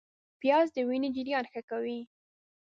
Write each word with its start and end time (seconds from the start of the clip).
پیاز 0.41 0.67
د 0.75 0.77
وینې 0.87 1.09
جریان 1.15 1.45
ښه 1.51 1.61
کوي 1.69 1.99